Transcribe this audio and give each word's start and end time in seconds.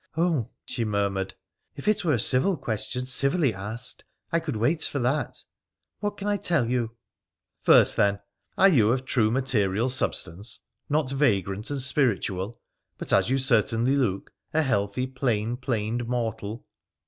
'Oh!' 0.17 0.49
she 0.65 0.83
murmured,' 0.83 1.35
if 1.77 1.87
it 1.87 2.03
were 2.03 2.13
a 2.13 2.19
civil 2.19 2.57
question 2.57 3.05
civilly 3.05 3.53
asked, 3.53 4.03
I 4.31 4.39
could 4.39 4.55
wait 4.55 4.81
for 4.81 4.97
that. 4.97 5.43
What 5.99 6.17
can 6.17 6.27
I 6.27 6.37
tell 6.37 6.67
you?'' 6.67 6.95
First 7.69 7.97
then, 7.97 8.19
are 8.57 8.67
you 8.67 8.91
of 8.93 9.05
true 9.05 9.29
material 9.29 9.89
substance, 9.89 10.61
not 10.89 11.11
vagrant 11.11 11.69
and 11.69 11.83
spiritual, 11.83 12.59
but, 12.97 13.13
as 13.13 13.29
you 13.29 13.37
certainly 13.37 13.95
look, 13.95 14.31
a 14.55 14.63
healthy 14.63 15.05
plain 15.05 15.55
planed 15.55 16.07
mortal 16.07 16.65